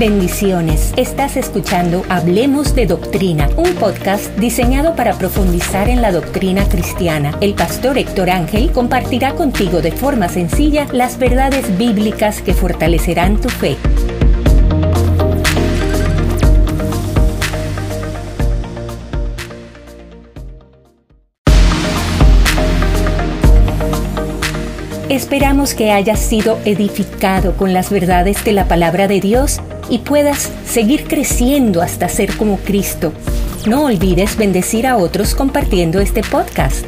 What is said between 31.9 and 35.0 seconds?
ser como Cristo. No olvides bendecir a